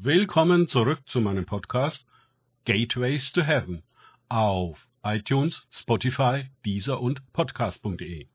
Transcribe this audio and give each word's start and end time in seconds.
Willkommen 0.00 0.68
zurück 0.68 1.00
zu 1.06 1.20
meinem 1.20 1.44
Podcast 1.44 2.06
Gateways 2.64 3.32
to 3.32 3.42
Heaven 3.42 3.82
auf 4.28 4.86
iTunes, 5.02 5.66
Spotify, 5.72 6.44
Deezer 6.64 7.00
und 7.00 7.32
Podcast.de. 7.32 8.28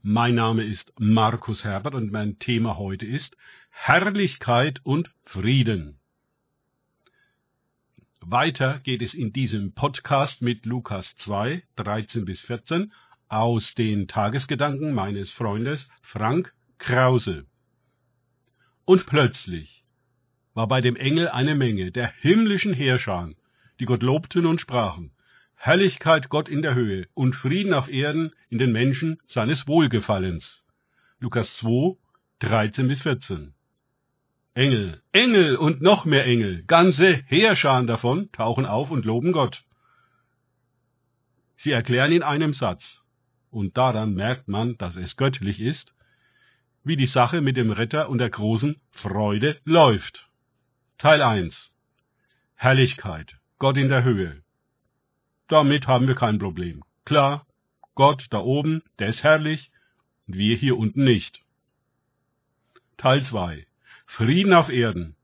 Mein 0.00 0.36
Name 0.36 0.64
ist 0.64 0.90
Markus 0.98 1.64
Herbert 1.64 1.94
und 1.94 2.12
mein 2.12 2.38
Thema 2.38 2.78
heute 2.78 3.04
ist 3.04 3.36
Herrlichkeit 3.68 4.80
und 4.84 5.10
Frieden. 5.26 6.00
Weiter 8.22 8.78
geht 8.78 9.02
es 9.02 9.12
in 9.12 9.34
diesem 9.34 9.74
Podcast 9.74 10.40
mit 10.40 10.64
Lukas 10.64 11.14
2, 11.16 11.62
13 11.76 12.24
bis 12.24 12.40
14 12.40 12.94
aus 13.28 13.74
den 13.74 14.08
Tagesgedanken 14.08 14.94
meines 14.94 15.30
Freundes 15.30 15.90
Frank 16.00 16.54
Krause. 16.78 17.44
Und 18.86 19.04
plötzlich 19.04 19.84
war 20.58 20.66
bei 20.66 20.80
dem 20.80 20.96
Engel 20.96 21.28
eine 21.28 21.54
Menge 21.54 21.92
der 21.92 22.08
himmlischen 22.08 22.74
Heerscharen, 22.74 23.36
die 23.78 23.84
Gott 23.84 24.02
lobten 24.02 24.44
und 24.44 24.60
sprachen, 24.60 25.12
Herrlichkeit 25.54 26.30
Gott 26.30 26.48
in 26.48 26.62
der 26.62 26.74
Höhe 26.74 27.06
und 27.14 27.36
Frieden 27.36 27.72
auf 27.72 27.88
Erden 27.88 28.32
in 28.48 28.58
den 28.58 28.72
Menschen 28.72 29.18
seines 29.24 29.68
Wohlgefallens. 29.68 30.64
Lukas 31.20 31.58
2, 31.58 31.96
13 32.40 32.88
bis 32.88 33.02
14. 33.02 33.54
Engel, 34.54 35.00
Engel 35.12 35.54
und 35.54 35.80
noch 35.80 36.04
mehr 36.04 36.26
Engel, 36.26 36.64
ganze 36.64 37.22
Heerscharen 37.26 37.86
davon 37.86 38.32
tauchen 38.32 38.66
auf 38.66 38.90
und 38.90 39.04
loben 39.04 39.30
Gott. 39.30 39.62
Sie 41.54 41.70
erklären 41.70 42.10
in 42.10 42.24
einem 42.24 42.52
Satz, 42.52 43.04
und 43.50 43.76
daran 43.76 44.12
merkt 44.12 44.48
man, 44.48 44.76
dass 44.76 44.96
es 44.96 45.16
göttlich 45.16 45.60
ist, 45.60 45.94
wie 46.82 46.96
die 46.96 47.06
Sache 47.06 47.42
mit 47.42 47.56
dem 47.56 47.70
Retter 47.70 48.08
und 48.08 48.18
der 48.18 48.30
großen 48.30 48.80
Freude 48.90 49.60
läuft. 49.64 50.27
Teil 51.00 51.22
1 51.22 51.72
Herrlichkeit, 52.56 53.36
Gott 53.60 53.76
in 53.76 53.88
der 53.88 54.02
Höhe. 54.02 54.42
Damit 55.46 55.86
haben 55.86 56.08
wir 56.08 56.16
kein 56.16 56.40
Problem. 56.40 56.82
Klar, 57.04 57.46
Gott 57.94 58.26
da 58.30 58.40
oben, 58.40 58.82
der 58.98 59.06
ist 59.06 59.22
herrlich, 59.22 59.70
und 60.26 60.36
wir 60.36 60.56
hier 60.56 60.76
unten 60.76 61.04
nicht. 61.04 61.44
Teil 62.96 63.22
2 63.22 63.64
Frieden 64.06 64.52
auf 64.52 64.70
Erden. 64.70 65.14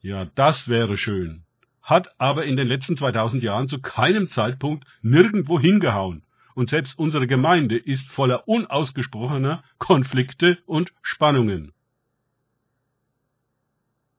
Ja, 0.00 0.24
das 0.34 0.68
wäre 0.68 0.98
schön. 0.98 1.44
Hat 1.80 2.12
aber 2.18 2.44
in 2.44 2.56
den 2.56 2.66
letzten 2.66 2.96
2000 2.96 3.40
Jahren 3.40 3.68
zu 3.68 3.80
keinem 3.80 4.28
Zeitpunkt 4.28 4.84
nirgendwo 5.00 5.60
hingehauen. 5.60 6.24
Und 6.56 6.70
selbst 6.70 6.98
unsere 6.98 7.28
Gemeinde 7.28 7.78
ist 7.78 8.08
voller 8.08 8.48
unausgesprochener 8.48 9.62
Konflikte 9.78 10.58
und 10.66 10.92
Spannungen. 11.02 11.72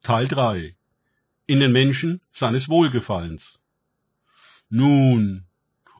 Teil 0.01 0.29
3 0.29 0.73
in 1.47 1.59
den 1.59 1.71
Menschen 1.71 2.21
seines 2.31 2.69
Wohlgefallens. 2.69 3.59
Nun, 4.69 5.45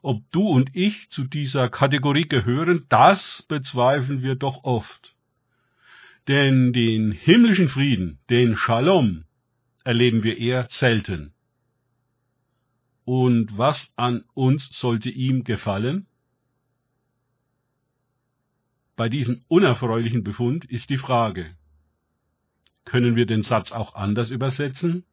ob 0.02 0.24
du 0.32 0.48
und 0.48 0.76
ich 0.76 1.10
zu 1.10 1.24
dieser 1.24 1.70
Kategorie 1.70 2.28
gehören, 2.28 2.86
das 2.90 3.44
bezweifeln 3.48 4.22
wir 4.22 4.36
doch 4.36 4.64
oft. 4.64 5.16
Denn 6.28 6.74
den 6.74 7.12
himmlischen 7.12 7.70
Frieden, 7.70 8.20
den 8.30 8.58
Shalom, 8.58 9.26
erleben 9.84 10.24
wir 10.24 10.38
eher 10.38 10.68
selten. 10.70 11.34
Und 13.04 13.56
was 13.58 13.94
an 13.96 14.24
uns 14.34 14.70
sollte 14.72 15.10
ihm 15.10 15.44
gefallen? 15.44 16.08
Bei 18.96 19.10
diesem 19.10 19.44
unerfreulichen 19.48 20.24
Befund 20.24 20.66
ist 20.66 20.90
die 20.90 20.98
Frage, 20.98 21.56
können 22.86 23.16
wir 23.16 23.26
den 23.26 23.44
Satz 23.44 23.72
auch 23.72 23.94
anders 23.96 24.30
übersetzen? 24.30 25.04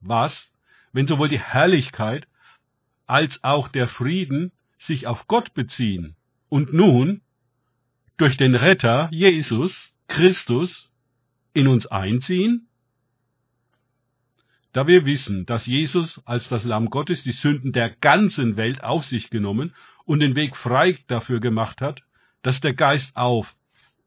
Was, 0.00 0.52
wenn 0.92 1.06
sowohl 1.06 1.28
die 1.28 1.40
Herrlichkeit 1.40 2.26
als 3.06 3.42
auch 3.44 3.68
der 3.68 3.88
Frieden 3.88 4.52
sich 4.78 5.06
auf 5.06 5.26
Gott 5.26 5.54
beziehen. 5.54 6.16
Und 6.48 6.72
nun 6.72 7.22
durch 8.16 8.36
den 8.36 8.54
Retter 8.54 9.08
Jesus 9.12 9.94
Christus 10.08 10.90
in 11.52 11.68
uns 11.68 11.86
einziehen? 11.86 12.68
Da 14.72 14.86
wir 14.86 15.04
wissen, 15.06 15.46
dass 15.46 15.66
Jesus 15.66 16.24
als 16.26 16.48
das 16.48 16.64
Lamm 16.64 16.90
Gottes 16.90 17.24
die 17.24 17.32
Sünden 17.32 17.72
der 17.72 17.90
ganzen 17.90 18.56
Welt 18.56 18.84
auf 18.84 19.04
sich 19.04 19.30
genommen 19.30 19.74
und 20.04 20.20
den 20.20 20.36
Weg 20.36 20.56
frei 20.56 20.98
dafür 21.08 21.40
gemacht 21.40 21.80
hat, 21.80 22.02
dass 22.42 22.60
der 22.60 22.74
Geist 22.74 23.16
auf 23.16 23.56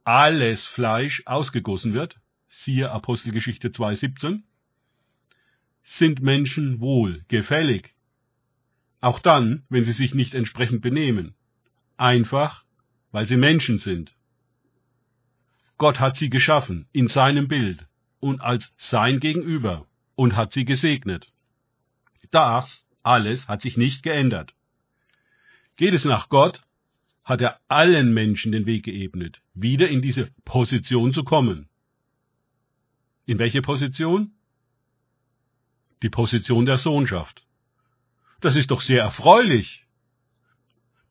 alles 0.03 0.65
Fleisch 0.65 1.23
ausgegossen 1.25 1.93
wird, 1.93 2.17
siehe 2.49 2.91
Apostelgeschichte 2.91 3.69
2,17, 3.69 4.43
sind 5.83 6.21
Menschen 6.21 6.79
wohl 6.79 7.23
gefällig. 7.27 7.93
Auch 9.01 9.19
dann, 9.19 9.63
wenn 9.69 9.85
sie 9.85 9.91
sich 9.91 10.15
nicht 10.15 10.33
entsprechend 10.33 10.81
benehmen. 10.81 11.35
Einfach, 11.97 12.63
weil 13.11 13.27
sie 13.27 13.37
Menschen 13.37 13.77
sind. 13.77 14.15
Gott 15.77 15.99
hat 15.99 16.15
sie 16.15 16.29
geschaffen 16.29 16.87
in 16.93 17.07
seinem 17.07 17.47
Bild 17.47 17.85
und 18.19 18.41
als 18.41 18.73
sein 18.77 19.19
Gegenüber 19.19 19.85
und 20.15 20.35
hat 20.35 20.53
sie 20.53 20.65
gesegnet. 20.65 21.33
Das 22.31 22.85
alles 23.03 23.47
hat 23.47 23.61
sich 23.61 23.77
nicht 23.77 24.01
geändert. 24.01 24.55
Geht 25.75 25.93
es 25.93 26.05
nach 26.05 26.29
Gott, 26.29 26.61
hat 27.23 27.41
er 27.41 27.59
allen 27.67 28.13
Menschen 28.13 28.51
den 28.51 28.65
Weg 28.65 28.85
geebnet, 28.85 29.41
wieder 29.53 29.89
in 29.89 30.01
diese 30.01 30.29
Position 30.45 31.13
zu 31.13 31.23
kommen. 31.23 31.67
In 33.25 33.39
welche 33.39 33.61
Position? 33.61 34.31
Die 36.03 36.09
Position 36.09 36.65
der 36.65 36.77
Sohnschaft. 36.77 37.43
Das 38.41 38.55
ist 38.55 38.71
doch 38.71 38.81
sehr 38.81 39.01
erfreulich. 39.01 39.85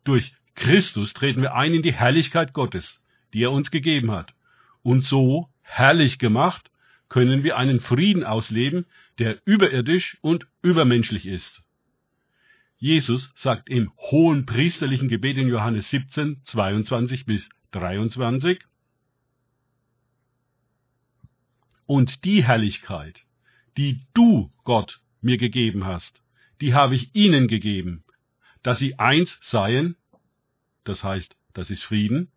Durch 0.05 0.35
Christus 0.55 1.15
treten 1.15 1.43
wir 1.43 1.55
ein 1.55 1.75
in 1.75 1.83
die 1.83 1.95
Herrlichkeit 1.95 2.53
Gottes, 2.53 3.03
die 3.33 3.43
er 3.43 3.53
uns 3.53 3.71
gegeben 3.71 4.11
hat. 4.11 4.35
Und 4.83 5.07
so, 5.07 5.49
herrlich 5.63 6.19
gemacht, 6.19 6.71
können 7.09 7.43
wir 7.43 7.57
einen 7.57 7.81
Frieden 7.81 8.25
ausleben, 8.25 8.87
der 9.19 9.41
überirdisch 9.45 10.19
und 10.21 10.47
übermenschlich 10.63 11.27
ist. 11.27 11.63
Jesus 12.79 13.33
sagt 13.37 13.69
im 13.71 13.93
hohen 13.97 14.45
priesterlichen 14.45 15.09
Gebet 15.09 15.37
in 15.37 15.49
Johannes 15.49 15.89
17, 15.91 16.43
22 16.45 17.27
bis 17.27 17.49
23, 17.71 18.59
Und 21.87 22.25
die 22.25 22.43
Herrlichkeit, 22.45 23.25
die 23.77 24.01
du, 24.15 24.51
Gott, 24.65 25.01
mir 25.21 25.39
gegeben 25.39 25.85
hast, 25.85 26.23
die 26.61 26.75
habe 26.75 26.95
ich 26.95 27.15
ihnen 27.15 27.49
gegeben, 27.49 28.05
dass 28.63 28.79
sie 28.79 28.99
eins 28.99 29.39
seien, 29.43 29.97
das 30.85 31.03
heißt, 31.03 31.37
das 31.53 31.71
ist 31.71 31.83
Frieden, 31.83 32.31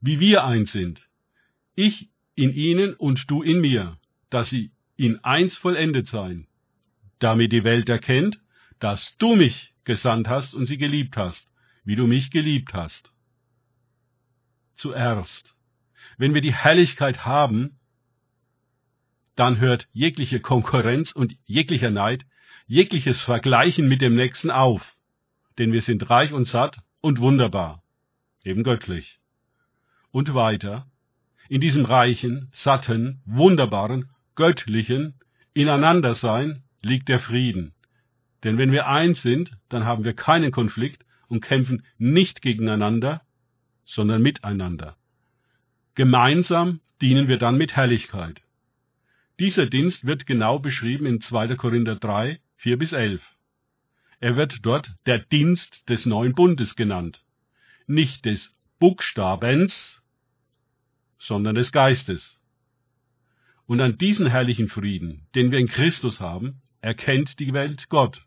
wie 0.00 0.20
wir 0.20 0.44
eins 0.44 0.72
sind, 0.72 1.08
ich 1.74 2.08
in 2.34 2.52
ihnen 2.54 2.94
und 2.94 3.30
du 3.30 3.42
in 3.42 3.60
mir, 3.60 3.98
dass 4.30 4.50
sie 4.50 4.72
in 4.96 5.22
eins 5.24 5.56
vollendet 5.56 6.06
seien, 6.06 6.46
damit 7.18 7.52
die 7.52 7.64
Welt 7.64 7.88
erkennt, 7.88 8.40
dass 8.78 9.16
du 9.18 9.34
mich 9.34 9.74
gesandt 9.84 10.28
hast 10.28 10.54
und 10.54 10.66
sie 10.66 10.78
geliebt 10.78 11.16
hast, 11.16 11.48
wie 11.84 11.96
du 11.96 12.06
mich 12.06 12.30
geliebt 12.30 12.74
hast. 12.74 13.12
Zuerst, 14.74 15.56
wenn 16.16 16.34
wir 16.34 16.40
die 16.40 16.54
Herrlichkeit 16.54 17.24
haben, 17.24 17.77
dann 19.38 19.60
hört 19.60 19.88
jegliche 19.92 20.40
Konkurrenz 20.40 21.12
und 21.12 21.36
jeglicher 21.44 21.90
Neid, 21.90 22.26
jegliches 22.66 23.20
Vergleichen 23.20 23.86
mit 23.88 24.00
dem 24.00 24.16
Nächsten 24.16 24.50
auf. 24.50 24.96
Denn 25.58 25.72
wir 25.72 25.82
sind 25.82 26.10
reich 26.10 26.32
und 26.32 26.46
satt 26.46 26.80
und 27.00 27.20
wunderbar, 27.20 27.82
eben 28.42 28.64
göttlich. 28.64 29.20
Und 30.10 30.34
weiter, 30.34 30.88
in 31.48 31.60
diesem 31.60 31.84
reichen, 31.84 32.50
satten, 32.52 33.22
wunderbaren, 33.26 34.10
göttlichen 34.34 35.14
Ineinandersein 35.54 36.64
liegt 36.82 37.08
der 37.08 37.20
Frieden. 37.20 37.74
Denn 38.42 38.58
wenn 38.58 38.72
wir 38.72 38.88
eins 38.88 39.22
sind, 39.22 39.56
dann 39.68 39.84
haben 39.84 40.04
wir 40.04 40.14
keinen 40.14 40.50
Konflikt 40.50 41.04
und 41.28 41.42
kämpfen 41.42 41.84
nicht 41.96 42.42
gegeneinander, 42.42 43.22
sondern 43.84 44.20
miteinander. 44.20 44.96
Gemeinsam 45.94 46.80
dienen 47.00 47.28
wir 47.28 47.38
dann 47.38 47.56
mit 47.56 47.76
Herrlichkeit. 47.76 48.42
Dieser 49.38 49.66
Dienst 49.66 50.04
wird 50.04 50.26
genau 50.26 50.58
beschrieben 50.58 51.06
in 51.06 51.20
2. 51.20 51.54
Korinther 51.54 51.94
3, 51.94 52.40
4 52.56 52.76
bis 52.76 52.92
11. 52.92 53.22
Er 54.18 54.36
wird 54.36 54.66
dort 54.66 54.96
der 55.06 55.20
Dienst 55.20 55.88
des 55.88 56.06
neuen 56.06 56.34
Bundes 56.34 56.74
genannt. 56.74 57.24
Nicht 57.86 58.24
des 58.24 58.52
Buchstabens, 58.80 60.02
sondern 61.18 61.54
des 61.54 61.70
Geistes. 61.70 62.40
Und 63.66 63.80
an 63.80 63.96
diesen 63.96 64.26
herrlichen 64.26 64.68
Frieden, 64.68 65.28
den 65.36 65.52
wir 65.52 65.60
in 65.60 65.68
Christus 65.68 66.20
haben, 66.20 66.60
erkennt 66.80 67.38
die 67.38 67.52
Welt 67.52 67.88
Gott. 67.90 68.24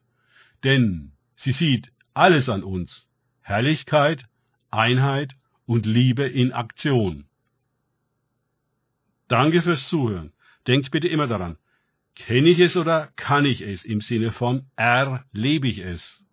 Denn 0.63 1.11
sie 1.35 1.51
sieht 1.51 1.91
alles 2.13 2.47
an 2.47 2.63
uns. 2.63 3.09
Herrlichkeit, 3.41 4.27
Einheit 4.69 5.33
und 5.65 5.85
Liebe 5.85 6.23
in 6.23 6.53
Aktion. 6.53 7.25
Danke 9.27 9.61
fürs 9.61 9.89
Zuhören. 9.89 10.31
Denkt 10.67 10.91
bitte 10.91 11.07
immer 11.07 11.27
daran, 11.27 11.57
kenne 12.15 12.49
ich 12.49 12.59
es 12.59 12.77
oder 12.77 13.07
kann 13.15 13.45
ich 13.45 13.61
es 13.61 13.83
im 13.83 14.01
Sinne 14.01 14.31
von 14.31 14.65
erlebe 14.75 15.67
ich 15.67 15.79
es. 15.79 16.23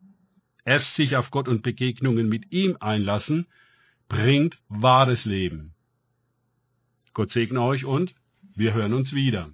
Erst 0.65 0.95
sich 0.95 1.17
auf 1.17 1.31
Gott 1.31 1.49
und 1.49 1.63
Begegnungen 1.63 2.29
mit 2.29 2.53
ihm 2.53 2.77
einlassen, 2.81 3.47
bringt 4.09 4.59
wahres 4.69 5.25
Leben. 5.25 5.75
Gott 7.15 7.31
segne 7.31 7.63
euch 7.63 7.85
und 7.85 8.15
wir 8.55 8.75
hören 8.75 8.93
uns 8.93 9.15
wieder. 9.15 9.51